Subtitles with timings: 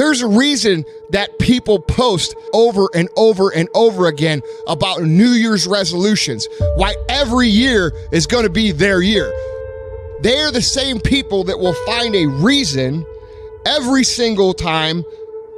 [0.00, 5.66] There's a reason that people post over and over and over again about New Year's
[5.66, 9.30] resolutions, why every year is going to be their year.
[10.22, 13.04] They're the same people that will find a reason
[13.66, 15.04] every single time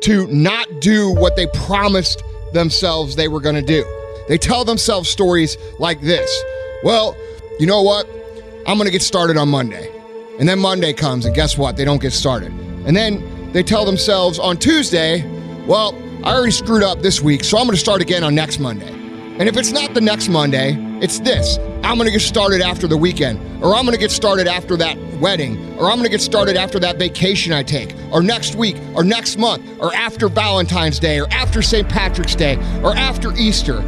[0.00, 3.84] to not do what they promised themselves they were going to do.
[4.26, 6.42] They tell themselves stories like this
[6.82, 7.16] Well,
[7.60, 8.08] you know what?
[8.66, 9.88] I'm going to get started on Monday.
[10.40, 11.76] And then Monday comes, and guess what?
[11.76, 12.50] They don't get started.
[12.84, 15.22] And then they tell themselves on Tuesday,
[15.66, 18.58] Well, I already screwed up this week, so I'm going to start again on next
[18.58, 18.90] Monday.
[19.38, 21.58] And if it's not the next Monday, it's this.
[21.82, 24.76] I'm going to get started after the weekend, or I'm going to get started after
[24.76, 28.54] that wedding, or I'm going to get started after that vacation I take, or next
[28.54, 31.88] week, or next month, or after Valentine's Day, or after St.
[31.88, 33.82] Patrick's Day, or after Easter.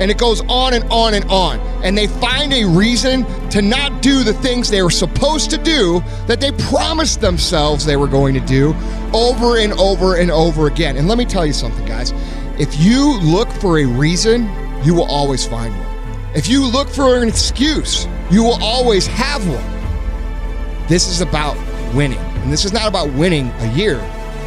[0.00, 1.58] And it goes on and on and on.
[1.82, 6.00] And they find a reason to not do the things they were supposed to do
[6.26, 8.74] that they promised themselves they were going to do
[9.12, 10.96] over and over and over again.
[10.96, 12.12] And let me tell you something, guys.
[12.58, 14.48] If you look for a reason,
[14.84, 15.86] you will always find one.
[16.34, 20.86] If you look for an excuse, you will always have one.
[20.88, 21.56] This is about
[21.94, 22.18] winning.
[22.18, 23.96] And this is not about winning a year.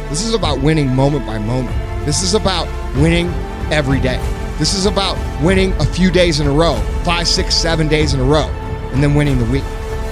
[0.08, 1.76] This is about winning moment by moment.
[2.04, 2.66] This is about
[2.96, 3.28] winning
[3.70, 4.20] every day.
[4.58, 8.20] This is about winning a few days in a row, five, six, seven days in
[8.20, 8.48] a row,
[8.92, 9.64] and then winning the week.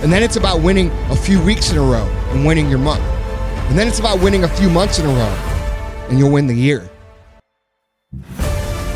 [0.03, 3.03] And then it's about winning a few weeks in a row and winning your month.
[3.69, 6.55] And then it's about winning a few months in a row, and you'll win the
[6.55, 6.91] year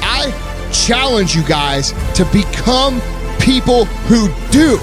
[0.03, 3.01] I challenge you guys to become
[3.39, 4.81] people who do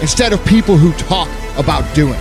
[0.00, 2.18] instead of people who talk about doing.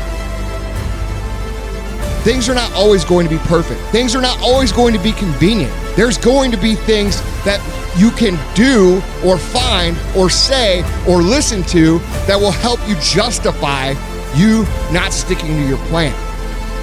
[2.23, 3.79] Things are not always going to be perfect.
[3.91, 5.73] Things are not always going to be convenient.
[5.95, 7.59] There's going to be things that
[7.97, 13.93] you can do or find or say or listen to that will help you justify
[14.35, 16.13] you not sticking to your plan.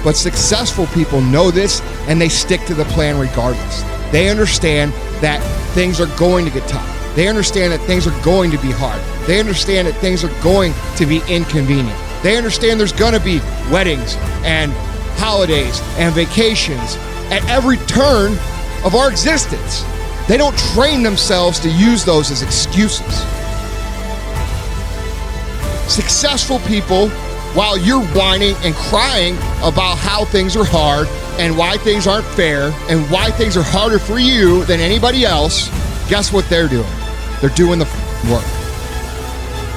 [0.03, 3.83] But successful people know this and they stick to the plan regardless.
[4.11, 5.39] They understand that
[5.73, 7.15] things are going to get tough.
[7.15, 9.01] They understand that things are going to be hard.
[9.27, 11.97] They understand that things are going to be inconvenient.
[12.23, 13.39] They understand there's going to be
[13.71, 14.71] weddings and
[15.17, 16.95] holidays and vacations
[17.31, 18.33] at every turn
[18.83, 19.83] of our existence.
[20.27, 23.15] They don't train themselves to use those as excuses.
[25.91, 27.09] Successful people,
[27.53, 31.07] while you're whining and crying about how things are hard
[31.39, 35.69] and why things aren't fair and why things are harder for you than anybody else,
[36.09, 36.85] guess what they're doing?
[37.41, 37.85] They're doing the
[38.29, 38.56] work.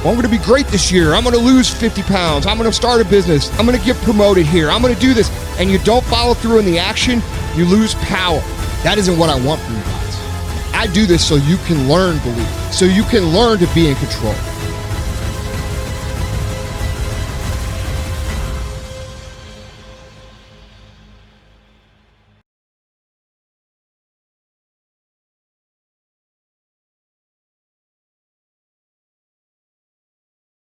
[0.01, 1.13] Well, I'm going to be great this year.
[1.13, 2.47] I'm going to lose 50 pounds.
[2.47, 3.51] I'm going to start a business.
[3.59, 4.71] I'm going to get promoted here.
[4.71, 5.31] I'm going to do this.
[5.59, 7.23] And you don't follow through in the action,
[7.55, 8.41] you lose power.
[8.83, 10.17] That isn't what I want for you guys.
[10.73, 13.97] I do this so you can learn belief, so you can learn to be in
[13.97, 14.33] control.